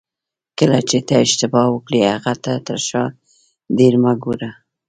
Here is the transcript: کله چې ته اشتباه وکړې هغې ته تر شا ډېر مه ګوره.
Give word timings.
کله 0.59 0.79
چې 0.89 0.97
ته 1.07 1.13
اشتباه 1.25 1.67
وکړې 1.71 2.01
هغې 2.13 2.35
ته 2.43 2.53
تر 2.67 2.77
شا 2.87 3.03
ډېر 3.77 3.93
مه 4.03 4.13
ګوره. 4.23 4.51